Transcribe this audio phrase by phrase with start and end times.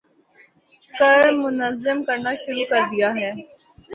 [0.93, 3.31] کر منظم کرنا شروع کر دیا ہے۔